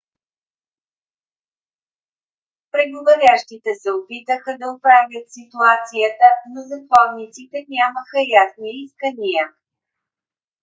[2.71, 9.45] преговарящите се опитаха да оправят ситуацията но затворниците нямаха ясни искания